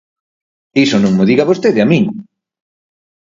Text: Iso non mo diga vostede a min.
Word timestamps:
Iso 0.85 0.97
non 0.99 1.15
mo 1.17 1.23
diga 1.29 1.49
vostede 1.51 1.79
a 1.83 1.87
min. 1.91 2.05